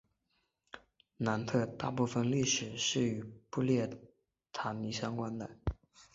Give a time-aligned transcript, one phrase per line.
[1.17, 3.87] 南特大部分历史是与布列
[4.51, 5.47] 塔尼相关的。